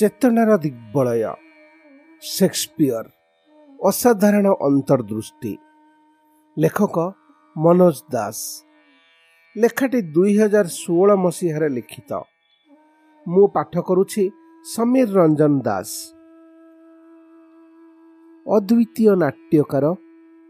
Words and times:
ଚେତନାର 0.00 0.50
ଦିଗ୍ବଳୟ। 0.56 1.24
ସେକ୍ସପିୟର 2.22 3.04
ଅସାଧାରଣ 3.80 4.46
ଅନ୍ତର୍ଦୃଷ୍ଟି। 4.68 5.52
ଲେଖକ 6.56 6.96
ମନୋଜ 7.56 7.96
ଦାସ। 8.12 8.38
ଲେଖାଟି 9.56 10.00
ଦୁଇ 10.14 10.32
ହଜାର 10.38 10.66
ଷୋହଳ 10.66 11.10
ମସିହାରେ 11.16 11.68
ଲିଖିତ। 11.68 12.10
ମୁଁ 13.28 13.46
ପାଠ 13.54 13.72
କରୁଛି 13.80 14.24
ସମୀର 14.64 15.08
ରଞ୍ଜନ 15.18 15.52
ଦାସ। 15.60 15.90
ଅଦ୍ୱିତୀୟ 18.46 19.12
ନାଟ୍ୟକାର 19.22 19.84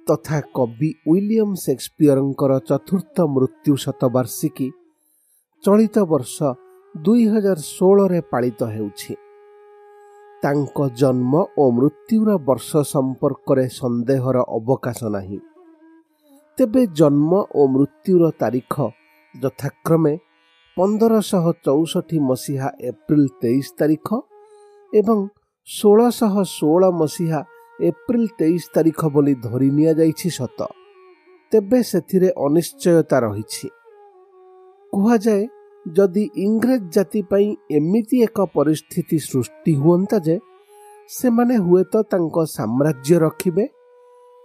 ତଥା 0.06 0.38
କବି 0.56 0.90
ୱିଲିୟମ 1.06 1.50
ସେକ୍ସପିୟରଙ୍କର 1.64 2.52
ଚତୁର୍ଥ 2.68 3.16
ମୃତ୍ୟୁ 3.34 3.72
ଶତବାର୍ଷିକୀ 3.76 4.68
ଚଳିତ 5.64 5.96
ବର୍ଷ 6.12 6.36
ଦୁଇ 6.94 7.24
ହଜାର 7.28 7.58
ଷୋହଳରେ 7.74 8.20
ପାଳିତ 8.20 8.60
ହେଉଛି। 8.76 9.14
ତାଙ୍କ 10.42 10.88
ଜନ୍ମ 10.94 11.46
ଓ 11.58 11.64
ମୃତ୍ୟୁର 11.70 12.36
ବର୍ଷ 12.38 12.70
ସମ୍ପର୍କରେ 12.76 13.64
ସନ୍ଦେହର 13.68 14.36
ଅବକାଶ 14.48 15.04
ନାହିଁ। 15.04 15.38
ତେବେ 16.58 16.86
ଜନ୍ମ 16.86 17.32
ଓ 17.54 17.66
ମୃତ୍ୟୁର 17.66 18.30
ତାରିଖ 18.38 18.74
ଯଥାକ୍ରମେ 19.34 20.18
ପନ୍ଦରଶହ 20.76 21.44
ଚଉଷଠି 21.64 22.18
ମସିହା 22.20 22.68
ଏପ୍ରିଲ 22.80 23.26
ତେଇଶ 23.42 23.66
ତାରିଖ 23.78 24.08
ଏବଂ 24.94 25.18
ଷୋଳଶହ 25.68 26.34
ଷୋହଳ 26.42 26.82
ମସିହା 26.90 27.40
ଏପ୍ରିଲ 27.80 28.26
ତେଇଶ 28.38 28.62
ତାରିଖ 28.74 29.00
ବୋଲି 29.06 29.34
ଧରି 29.34 29.70
ନିଆଯାଇଛି 29.70 30.30
ସତ। 30.30 30.60
ତେବେ 31.52 31.82
ସେଥିରେ 31.82 32.28
ଅନିଶ୍ଚୟତା 32.36 33.16
ରହିଛି। 33.20 33.68
କୁହାଯାଏ 34.92 35.42
ଯଦି 35.86 36.30
ଇଂରେଜ 36.36 36.82
ଜାତି 36.90 37.22
ପାଇଁ 37.22 37.56
ଏମିତି 37.70 38.22
ଏକ 38.22 38.38
ପରିସ୍ଥିତି 38.54 39.18
ସୃଷ୍ଟି 39.18 39.72
ହୁଅନ୍ତା 39.74 40.18
ଯେ 40.18 40.36
ସେମାନେ 41.08 41.56
ହୁଏତ 41.56 42.02
ତାଙ୍କ 42.02 42.36
ସାମ୍ରାଜ୍ୟ 42.46 43.18
ରଖିବେ 43.18 43.64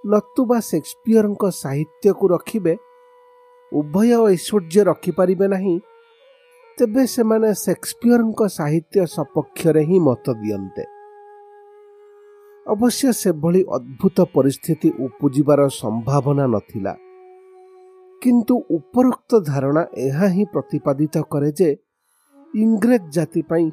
ନତୁବା 0.03 0.57
ସେକ୍ସପିୟରଙ୍କ 0.59 1.43
ସାହିତ୍ୟକୁ 1.63 2.25
ରଖିବେ 2.27 2.73
ଉଭୟ 3.71 4.09
ଐଶ୍ୱର୍ଯ୍ୟ 4.35 4.81
ରଖିପାରିବେ 4.83 5.47
ନାହିଁ 5.47 5.75
ତେବେ 6.77 7.03
ସେମାନେ 7.07 7.49
ସେକ୍ସପିୟରଙ୍କ 7.65 8.41
ସାହିତ୍ୟ 8.47 9.05
ସପକ୍ଷରେ 9.05 9.81
ହିଁ 9.83 9.99
ମତ 9.99 10.25
ଦିଅନ୍ତେ। 10.41 10.83
ଅବଶ୍ୟ 12.65 13.11
ସେଭଳି 13.13 13.61
ଅଦ୍ଭୁତ 13.69 14.17
ପରିସ୍ଥିତି 14.35 14.89
ଉପୁଜିବାର 15.05 15.61
ସମ୍ଭାବନା 15.81 16.45
ନଥିଲା। 16.47 16.93
କିନ୍ତୁ 18.25 18.55
ଉପରୋକ୍ତ 18.69 19.39
ଧାରଣା 19.39 19.81
ଏହା 19.97 20.27
ହିଁ 20.27 20.45
ପ୍ରତିପାଦିତ 20.45 21.21
କରେ 21.31 21.51
ଯେ 21.51 21.69
ଇଂରେଜ 22.53 23.03
ଜାତି 23.11 23.41
ପାଇଁ 23.41 23.65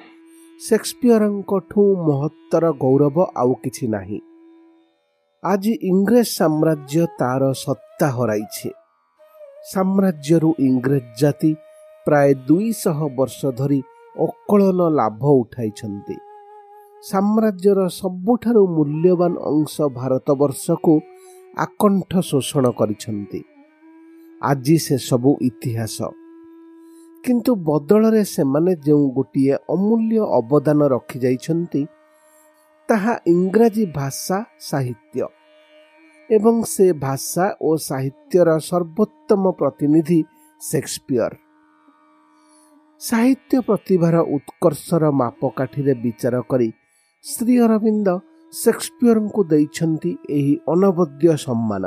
ସେକ୍ସପିୟରଙ୍କଠୁ 0.61 1.83
ମହତ୍ତର 2.08 2.64
ଗୌରବ 2.73 3.17
ଆଉ 3.36 3.55
କିଛି 3.55 3.86
ନାହିଁ। 3.89 4.20
ଆଜି 5.42 5.73
ଇଂରେଜ 5.83 6.28
ସାମ୍ରାଜ୍ୟ 6.28 7.06
ତାର 7.19 7.42
ସତ୍ତା 7.53 8.08
ହରାଇଛି। 8.08 8.70
ସାମ୍ରାଜ୍ୟରୁ 9.73 10.50
ଇଂରେଜ 10.58 11.06
ଜାତି 11.20 11.55
ପ୍ରାୟ 12.06 12.34
ଦୁଇଶହ 12.34 12.98
ବର୍ଷ 13.17 13.41
ଧରି 13.58 13.80
ଅକଳନ 14.19 14.80
ଲାଭ 14.91 15.23
ଉଠାଇଛନ୍ତି। 15.33 16.17
ସାମ୍ରାଜ୍ୟର 17.03 17.80
ସବୁଠାରୁ 17.89 18.62
ମୂଲ୍ୟବାନ 18.67 19.33
ଅଂଶ 19.45 19.75
ଭାରତବର୍ଷକୁ 19.95 20.95
ଆକଣ୍ଠ 21.56 22.12
ଶୋଷଣ 22.20 22.64
କରିଛନ୍ତି। 22.70 23.41
ଆଜି 24.43 24.77
ସେସବୁ 24.79 25.31
ଇତିହାସ। 25.41 25.98
କିନ୍ତୁ 27.25 27.53
ବଦଳରେ 27.69 28.23
ସେମାନେ 28.25 28.73
ଯେଉଁ 28.87 29.05
ଗୋଟିଏ 29.17 29.55
ଅମୂଲ୍ୟ 29.75 30.19
ଅବଦାନ 30.39 30.81
ରଖିଯାଇଛନ୍ତି 30.95 31.83
ତାହା 32.89 33.15
ଇଂରାଜୀ 33.27 33.85
ଭାଷା 33.98 34.39
ସାହିତ୍ୟ। 34.70 35.27
ଏବଂ 36.30 36.57
ସେ 36.64 36.86
ଭାଷା 37.05 37.47
ଓ 37.63 37.70
ସାହିତ୍ୟର 37.89 38.48
ସର୍ବୋତ୍ତମ 38.69 39.42
ପ୍ରତିନିଧି 39.61 40.20
ସେକ୍ସପିୟର 40.61 41.33
ସାହିତ୍ୟ 43.01 43.57
ପ୍ରତିଭାର 43.69 44.17
ଉତ୍କର୍ଷର 44.36 45.05
ମାପକାଠିରେ 45.20 45.95
ବିଚାର 46.05 46.35
କରି 46.51 46.69
ଶ୍ରୀ 47.24 47.55
ଅରବିନ୍ଦ 47.67 48.09
ସେକ୍ସପିୟରଙ୍କୁ 48.53 49.41
ଦେଇଛନ୍ତି 49.53 50.11
ଏହି 50.36 50.55
ଅନବଦ୍ୟ 50.69 51.27
ସମ୍ମାନ। 51.47 51.85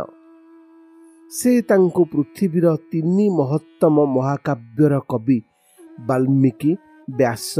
ସେ 1.31 1.51
ତାଙ୍କୁ 1.61 2.03
ପୃଥିବୀର 2.05 2.71
ତିନି 2.91 3.29
ମହତ୍ତମ 3.29 3.95
ମହାକାବ୍ୟର 4.05 4.99
କବି 5.09 5.37
ବାଲ୍ମୀକି 5.99 6.71
ବ୍ୟାସ 7.07 7.53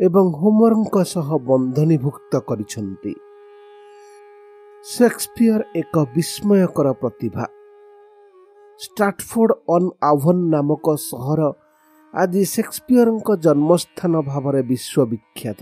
ଏବଂ 0.00 0.26
ହୋମରଙ୍କ 0.40 0.96
ସହ 1.04 1.28
ବନ୍ଧନୀଭୁକ୍ତ 1.48 2.32
କରିଛନ୍ତି। 2.48 3.14
ସେକ୍ସପିୟର 4.84 5.60
ଏକ 5.74 5.94
ବିସ୍ମୟକର 6.14 6.92
ପ୍ରତିଭା। 6.92 7.44
ଷ୍ଟାଟଫୋର୍ଡ 8.80 9.52
ଅନ୍ 9.68 9.90
ଆଭନ୍ 10.02 10.42
ନାମକ 10.52 10.86
ସହର 11.10 11.40
ଆଜି 12.14 12.42
ସେକ୍ସପିୟରଙ୍କ 12.54 13.28
ଜନ୍ମସ୍ଥାନ 13.36 14.12
ଭାବରେ 14.20 14.60
ବିଶ୍ୱବିଖ୍ୟାତ। 14.62 15.60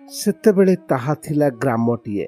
ସେତେବେଳେ 0.00 0.74
ତାହା 0.88 1.14
ଥିଲା 1.14 1.48
ଗ୍ରାମଟିଏ। 1.62 2.26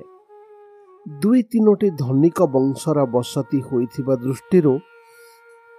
ଦୁଇ 1.07 1.43
ତିନୋଟି 1.43 1.89
ଧନିକ 1.99 2.47
ବଂଶର 2.47 3.05
ବସତି 3.05 3.59
ହୋଇଥିବା 3.61 4.15
ଦୃଷ୍ଟିରୁ 4.17 4.75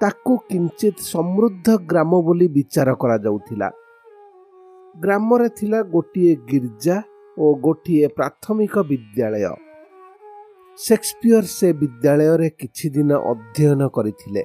ତାକୁ 0.01 0.33
କିଞ୍ଚିତ 0.49 0.97
ସମୃଦ୍ଧ 0.99 1.67
ଗ୍ରାମ 1.89 2.11
ବୋଲି 2.27 2.47
ବିଚାର 2.47 2.89
କରାଯାଉଥିଲା। 2.93 3.69
ଗ୍ରାମରେ 4.95 5.47
ଥିଲା 5.49 5.79
ଗୋଟିଏ 5.93 6.33
ଗିର୍ଜା 6.49 6.97
ଓ 7.37 7.45
ଗୋଟିଏ 7.55 8.07
ପ୍ରାଥମିକ 8.07 8.73
ବିଦ୍ୟାଳୟ। 8.89 9.55
ସେକ୍ସପିୟର 10.77 11.43
ସେ 11.49 11.67
ବିଦ୍ୟାଳୟରେ 11.73 12.49
କିଛି 12.59 12.87
ଦିନ 12.89 13.11
ଅଧ୍ୟୟନ 13.31 13.81
କରିଥିଲେ 13.87 14.43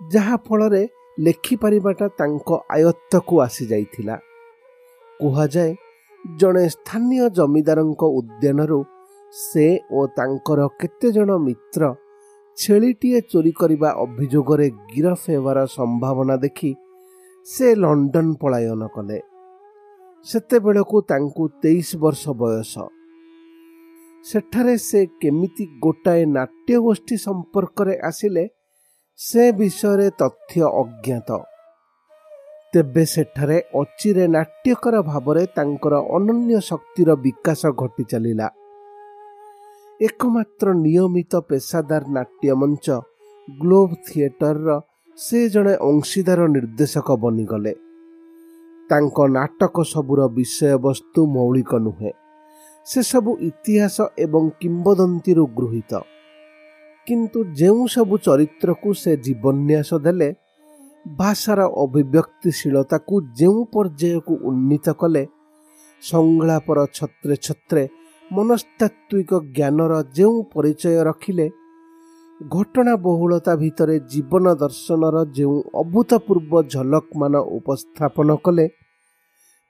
ଯାହାଫଳରେ 0.00 0.82
ଲେଖିପାରିବାଟା 1.18 2.06
ତାଙ୍କ 2.18 2.48
ଆୟତ୍ତକୁ 2.70 3.34
ଆସିଯାଇଥିଲା। 3.40 4.16
କୁହାଯାଏ 5.20 5.72
ଜଣେ 6.24 6.64
ସ୍ଥାନୀୟ 6.68 7.24
ଜମିଦାରଙ୍କ 7.28 8.02
ଉଦ୍ୟାନରୁ 8.18 8.80
ସେ 9.36 9.66
ଓ 9.90 10.00
ତାଙ୍କର 10.16 10.60
କେତେଜଣ 10.80 11.30
ମିତ୍ର 11.46 11.82
ଛେଳିଟିଏ 12.58 13.20
ଚୋରି 13.30 13.52
କରିବା 13.52 13.88
ଅଭିଯୋଗରେ 14.04 14.68
ଗିରଫ 14.90 15.22
ହେବାର 15.30 15.58
ସମ୍ଭାବନା 15.76 16.36
ଦେଖି 16.36 16.70
ସେ 17.46 17.66
ଲଣ୍ଡନ 17.74 18.26
ପଳାୟନ 18.40 18.82
କଲେ। 18.94 19.18
ସେତେବେଳକୁ 20.26 20.96
ତାଙ୍କୁ 21.10 21.44
ତେଇଶ 21.62 21.88
ବର୍ଷ 21.96 22.22
ବୟସ। 22.40 22.74
ସେଠାରେ 24.24 24.74
ସେ 24.88 25.00
କେମିତି 25.20 25.64
ଗୋଟାଏ 25.82 26.22
ନାଟ୍ୟ 26.36 26.76
ଗୋଷ୍ଠୀ 26.80 27.16
ସମ୍ପର୍କରେ 27.26 27.94
ଆସିଲେ 28.08 28.44
ସେ 29.18 29.42
ବିଷୟରେ 29.52 30.08
ତଥ୍ୟ 30.20 30.62
ଅଜ୍ଞାତ। 30.82 31.30
ତେବେ 32.72 33.04
ସେଠାରେ 33.04 33.58
ଅଚିରେ 33.80 34.24
ନାଟ୍ୟକର 34.28 34.94
ଭାବରେ 35.02 35.42
ତାଙ୍କର 35.56 35.94
ଅନନ୍ୟ 36.16 36.54
ଶକ୍ତିର 36.70 37.10
ବିକାଶ 37.24 37.60
ଘଟି 37.80 38.04
ଚାଲିଲା 38.10 38.48
ଏକମାତ୍ର 40.00 40.72
ନିୟମିତ 40.76 41.32
ପେସାଦାର 41.48 42.04
ନାଟ୍ୟ 42.08 42.52
ମଞ୍ଚ 42.52 42.86
ଗ୍ଲୋବ୍ 43.48 43.92
ଥିଏଟରର 44.06 44.70
ସେ 45.18 45.38
ଜଣେ 45.48 45.74
ଅଂଶୀଦାର 45.80 46.40
ନିର୍ଦ୍ଦେଶକ 46.46 47.08
ବନିଗଲେ। 47.16 47.72
ତାଙ୍କ 48.90 49.18
ନାଟକ 49.36 49.76
ସବୁର 49.92 50.20
ବିଷୟବସ୍ତୁ 50.28 51.20
ମୌଳିକ 51.26 51.72
ନୁହେଁ। 51.76 52.12
ସେସବୁ 52.86 53.30
ଇତିହାସ 53.40 53.96
ଏବଂ 54.18 54.44
କିମ୍ବଦନ୍ତୀରୁ 54.60 55.44
ଗୃହୀତ। 55.56 55.92
କିନ୍ତୁ 57.06 57.38
ଯେଉଁ 57.54 57.82
ସବୁ 57.86 58.14
ଚରିତ୍ରକୁ 58.18 58.88
ସେ 58.94 59.12
ଜୀବନ୍ୟାସ 59.16 59.90
ଦେଲେ 59.98 60.28
ଭାଷାର 61.18 61.60
ଅଭିବ୍ୟକ୍ତିଶୀଳତାକୁ 61.84 63.14
ଯେଉଁ 63.38 63.60
ପର୍ଯ୍ୟାୟକୁ 63.72 64.34
ଉନ୍ନୀତ 64.42 64.86
କଲେ 64.90 65.24
ସଂଳାପର 66.02 66.78
ଛତ୍ରେ 66.92 67.34
ଛତ୍ରେ 67.36 67.82
ମନସ୍ତାତ୍ତ୍ୱିକ 68.34 69.30
ଜ୍ଞାନର 69.56 69.92
ଯେଉଁ 70.16 70.38
ପରିଚୟ 70.54 70.94
ରଖିଲେ 71.08 71.46
ଘଟଣା 72.40 72.94
ବହୁଳତା 73.04 73.52
ଭିତରେ 73.60 73.96
ଜୀବନ 74.12 74.54
ଦର୍ଶନର 74.62 75.16
ଯେଉଁ 75.36 75.58
ଅଭୂତପୂର୍ବ 75.82 76.52
ଝଲକମାନ 76.72 77.34
ଉପସ୍ଥାପନ 77.58 78.28
କଲେ 78.44 78.66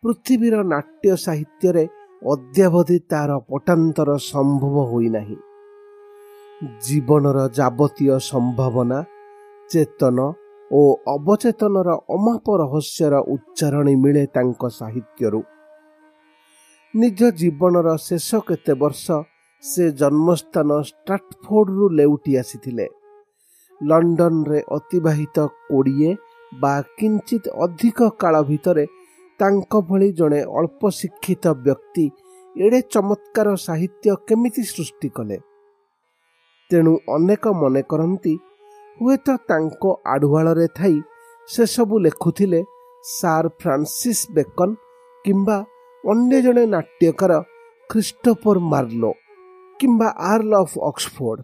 ପୃଥିବୀର 0.03 0.55
ନାଟ୍ୟ 0.73 1.07
ସାହିତ୍ୟରେ 1.25 1.85
ଅଦ୍ୟାବଧି 2.23 2.99
ତାର 3.11 3.31
ପଟାନ୍ତର 3.51 4.11
ସମ୍ଭବ 4.31 4.75
ହୋଇନାହିଁ। 4.91 5.37
ଜୀବନର 6.85 7.39
ଯାବତୀୟ 7.59 8.09
ସମ୍ଭାବନା 8.31 8.99
ଚେତନ 9.71 10.19
ଓ 10.71 10.81
ଅବଚେତନର 11.15 11.89
ଅମାପ 12.17 12.47
ରହସ୍ୟର 12.63 13.15
ଉଚ୍ଚାରଣୀ 13.35 13.95
ମିଳେ 14.03 14.25
ତାଙ୍କ 14.35 14.63
ସାହିତ୍ୟରୁ। 14.81 15.41
ନିଜ 16.97 17.29
ଜୀବନର 17.31 17.89
ଶେଷ 18.03 18.39
କେତେ 18.49 18.75
ବର୍ଷ 18.75 19.17
ସେ 19.63 19.85
ଜନ୍ମସ୍ଥାନ 19.93 20.71
ଷ୍ଟାଟଫୋର୍ଡରୁ 20.83 21.87
ଲେଉଟି 21.89 22.33
ଆସିଥିଲେ। 22.37 22.87
ଲଣ୍ଡନରେ 23.81 24.61
ଅତିବାହିତ 24.77 25.37
କୋଡ଼ିଏ 25.69 26.13
ବା 26.53 26.75
କିଞ୍ଚିତ 26.99 27.45
ଅଧିକ 27.65 28.09
କାଳ 28.19 28.35
ଭିତରେ 28.43 28.85
ତାଙ୍କ 29.41 29.73
ଭଳି 29.89 30.09
ଜଣେ 30.13 30.41
ଅଳ୍ପ 30.59 30.83
ଶିକ୍ଷିତ 30.91 31.45
ବ୍ୟକ୍ତି 31.67 32.07
ଏଡ଼େ 32.57 32.81
ଚମତ୍କାର 32.93 33.49
ସାହିତ୍ୟ 33.67 34.17
କେମିତି 34.29 34.63
ସୃଷ୍ଟି 34.73 35.09
କଲେ? 35.09 35.39
ତେଣୁ 36.71 36.93
ଅନେକ 37.09 37.45
ମନେ 37.61 37.83
କରନ୍ତି 37.91 38.35
ହୁଏତ 38.99 39.27
ତାଙ୍କ 39.49 39.83
ଆଢ଼ୁଆଳରେ 40.07 40.67
ଥାଇ 40.79 40.97
ସେସବୁ 41.49 41.95
ଲେଖୁଥିଲେ 41.99 42.61
ସାର୍ 43.11 43.49
ଫ୍ରାନ୍ସିସ୍ 43.61 44.25
ବେକନ୍ 44.31 44.75
କିମ୍ବା 45.25 45.59
ଅନ୍ୟ 46.13 46.39
ଜଣେ 46.43 46.65
ନାଟ୍ୟକାର 46.73 47.33
ଖ୍ରୀଷ୍ଟୋଫର 47.91 48.59
ମାର୍ଲୋ 48.73 49.09
କିମ୍ବା 49.81 50.09
ଆର୍ଲ 50.33 50.53
ଅଫ୍ 50.65 50.77
ଅକ୍ସଫୋର୍ଡ। 50.91 51.39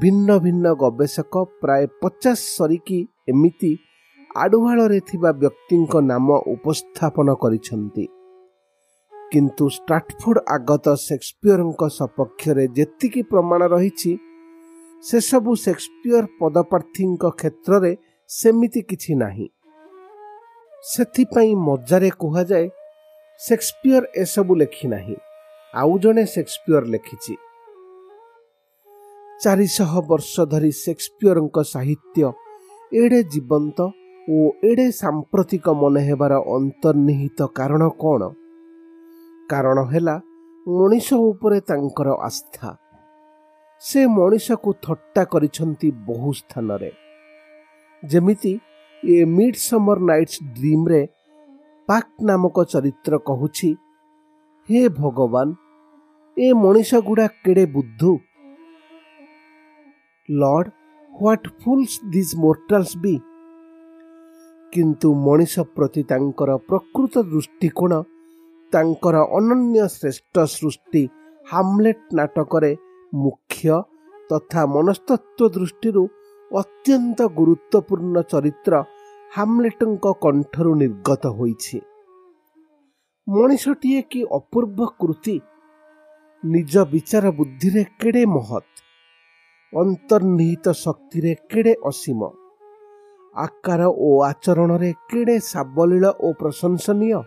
ଭିନ୍ନ 0.00 0.28
ଭିନ୍ନ 0.44 0.66
ଗବେଷକ 0.82 1.34
ପ୍ରାୟ 1.62 1.84
ପଚାଶ 2.02 2.38
ସରିକି 2.56 2.98
ଏମିତି 3.32 3.72
ଆଡ଼ୁହାଳରେ 4.36 5.00
ଥିବା 5.08 5.30
ବ୍ୟକ୍ତିଙ୍କ 5.42 5.92
ନାମ 6.10 6.28
ଉପସ୍ଥାପନ 6.54 7.28
କରିଛନ୍ତି। 7.42 8.04
କିନ୍ତୁ 9.32 9.64
ଷ୍ଟାଟଫୋର୍ଡ 9.76 10.38
ଆଗତ 10.56 10.86
ସେକ୍ସପିୟରଙ୍କ 11.08 11.82
ସପକ୍ଷରେ 11.98 12.64
ଯେତିକି 12.78 13.20
ପ୍ରମାଣ 13.32 13.60
ରହିଛି 13.74 14.12
ସେସବୁ 15.04 15.50
ସେକ୍ସପିୟର 15.64 16.24
ପଦପ୍ରାର୍ଥୀଙ୍କ 16.40 17.22
କ୍ଷେତ୍ରରେ 17.40 17.92
ସେମିତି 18.30 18.80
କିଛି 18.90 19.12
ନାହିଁ। 19.22 19.46
ସେଥିପାଇଁ 20.84 21.52
ମଜାରେ 21.66 22.10
କୁହାଯାଏ 22.22 22.66
ସେକ୍ସପିୟର 23.40 24.04
ଏସବୁ 24.14 24.54
ଲେଖିନାହିଁ 24.54 25.16
ଆଉ 25.74 25.92
ଜଣେ 25.98 26.24
ସେକ୍ସପିୟର 26.26 26.82
ଲେଖିଛି। 26.84 27.34
ଚାରିଶହ 29.40 29.92
ବର୍ଷ 30.08 30.34
ଧରି 30.44 30.72
ସେକ୍ସପିୟରଙ୍କ 30.84 31.56
ସାହିତ୍ୟ 31.72 32.32
ଏଡ଼େ 32.92 33.20
ଜୀବନ୍ତ 33.22 33.78
ଓ 34.28 34.38
ଏଡ଼େ 34.64 34.86
ସାମ୍ପ୍ରତିକ 34.92 35.66
ମନେ 35.74 36.00
ହେବାର 36.00 36.32
ଅନ୍ତର୍ନିହିତ 36.56 37.40
କାରଣ 37.54 37.82
କ'ଣ? 38.02 38.22
କାରଣ 39.50 39.78
ହେଲା 39.92 40.16
ମଣିଷ 40.66 41.08
ଉପରେ 41.14 41.58
ତାଙ୍କର 41.60 42.08
ଆସ୍ଥା। 42.20 42.68
ସେ 43.82 44.00
ମଣିଷକୁ 44.06 44.70
ଥଟ୍ଟା 44.82 45.22
କରିଛନ୍ତି 45.24 45.88
ବହୁ 46.06 46.30
ସ୍ଥାନରେ। 46.32 46.90
ଯେମିତି 48.02 48.52
ଏ 49.02 49.24
ମିଡ୍ 49.36 49.58
ସମର 49.68 49.98
ନାଇଟ୍ସ 50.00 50.36
ଡ୍ରିମ୍ରେ 50.56 51.00
ପାକ୍ 51.88 52.24
ନାମକ 52.28 52.64
ଚରିତ୍ର 52.72 53.18
କହୁଛି 53.28 53.68
ହେ 54.68 54.80
ଭଗବାନ 54.96 55.48
ଏ 56.36 56.48
ମଣିଷ 56.62 56.90
ଗୁଡ଼ା 57.06 57.26
କେଡ଼େ 57.44 57.64
ବୁଦ୍ଧୁ? 57.74 58.10
Lord 60.28 60.66
what 61.12 61.46
fools 61.60 61.92
these 62.12 62.34
mortals 62.36 62.92
be 63.02 63.14
କିନ୍ତୁ 64.72 65.08
ମଣିଷ 65.26 65.54
ପ୍ରତି 65.76 66.02
ତାଙ୍କର 66.10 66.50
ପ୍ରକୃତ 66.68 67.14
ଦୃଷ୍ଟିକୋଣ 67.32 67.92
ତାଙ୍କର 68.72 69.16
ଅନନ୍ୟ 69.38 69.86
ଶ୍ରେଷ୍ଠ 69.94 70.34
ସୃଷ୍ଟି 70.56 71.02
ହାମଲେଟ୍ 71.46 72.06
ନାଟକରେ 72.14 72.72
ମୁଖ୍ୟ 73.16 73.80
ତଥା 74.30 74.62
ମନସ୍ତତ୍ଵ 74.74 75.40
ଦୃଷ୍ଟିରୁ 75.56 76.02
ଅତ୍ୟନ୍ତ 76.50 77.20
ଗୁରୁତ୍ୱପୂର୍ଣ୍ଣ 77.38 78.16
ଚରିତ୍ର 78.32 78.72
ହାମଲେଟଙ୍କ 79.32 80.10
କଣ୍ଠରୁ 80.22 80.70
ନିର୍ଗତ 80.74 81.24
ହୋଇଛି। 81.38 81.78
ମଣିଷଟିଏ 83.26 84.00
କି 84.10 84.20
ଅପୂର୍ବ 84.30 84.86
କୃତି 85.00 85.36
ନିଜ 86.42 86.84
ବିଚାର 86.92 87.32
ବୁଦ୍ଧିରେ 87.38 87.82
କେଡ଼େ 88.00 88.22
ମହତ୍ 88.26 88.74
ଅନ୍ତର୍ନିହିତ 89.72 90.66
ଶକ୍ତିରେ 90.74 91.32
କେଡ଼େ 91.50 91.74
ଅସୀମ 91.90 92.20
ଆକାର 93.34 93.80
ଓ 93.98 94.08
ଆଚରଣରେ 94.22 94.90
କେଡ଼େ 95.10 95.36
ସାବଲୀଳ 95.46 96.04
ଓ 96.20 96.28
ପ୍ରଶଂସନୀୟ 96.40 97.20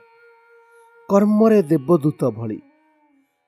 କର୍ମରେ 1.09 1.59
ଦେବଦୂତ 1.63 2.21
ଭଳି 2.31 2.59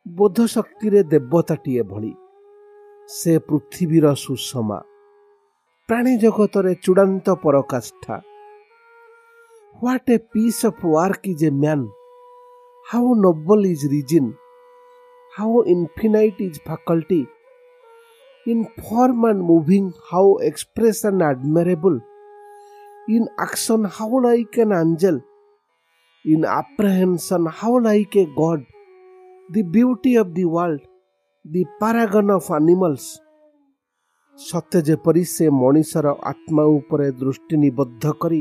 ବୋଧ 0.06 0.38
ଶକ୍ତିରେ 0.48 1.02
ଦେବତାଟିଏ 1.12 1.84
ଭଳି 1.84 2.14
ସେ 3.10 3.34
ପୃଥିବୀର 3.48 4.06
ସୁଷମା 4.18 4.80
ପ୍ରାଣୀ 5.90 6.14
ଜଗତରେ 6.18 6.74
ଚୂଡ଼ାନ୍ତ 6.84 7.28
ପରକାଷ୍ଠା 7.44 8.16
What 9.83 10.11
a 10.15 10.19
piece 10.33 10.61
of 10.71 10.83
work 10.95 11.23
is 11.33 11.45
a 11.49 11.51
man 11.63 11.85
how 12.87 13.07
noble 13.25 13.65
is 13.73 13.85
reason 13.95 14.31
how 15.33 15.55
infinite 15.75 16.41
is 16.49 16.61
faculty 16.67 17.23
in 18.47 18.65
form 18.83 19.21
and 19.31 19.41
moving 19.53 19.87
how 20.11 20.29
express 20.51 21.03
and 21.09 21.21
admirable 21.31 21.99
in 23.17 23.27
action 23.47 23.87
how 23.97 24.13
like 24.27 24.59
an 24.65 24.75
angel 24.83 25.21
in 26.25 26.45
apprehension, 26.45 27.47
how 27.49 27.79
like 27.79 28.15
a 28.17 28.27
god, 28.37 28.65
the 29.51 29.63
beauty 29.63 30.17
of 30.17 30.35
the 30.35 30.45
world, 30.47 30.81
the 31.45 31.65
paragon 31.81 32.31
of 32.31 32.51
animals. 32.51 33.07
ସତେ 34.39 34.81
ଯେପରି 34.87 35.23
ସେ 35.29 35.47
ମଣିଷର 35.61 36.11
ଆତ୍ମା 36.31 36.65
ଉପରେ 36.75 37.07
ଦୃଷ୍ଟି 37.21 37.57
ନିବଦ୍ଧ 37.63 38.13
କରି 38.23 38.41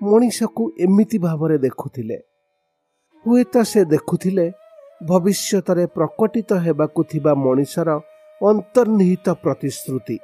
ମଣିଷକୁ 0.00 0.64
ଏମିତି 0.78 1.18
ଭାବରେ 1.18 1.56
ଦେଖୁଥିଲେ। 1.58 2.18
ହୁଏତ 3.24 3.54
ସେ 3.62 3.80
ଦେଖୁଥିଲେ 3.84 4.46
ଭବିଷ୍ୟତରେ 5.06 5.84
ପ୍ରକଟିତ 5.86 6.50
ହେବାକୁ 6.52 7.00
ଥିବା 7.04 7.32
ମଣିଷର 7.34 7.90
ଅନ୍ତର୍ନିହିତ 8.40 9.26
ପ୍ରତିଶ୍ରୁତି। 9.34 10.16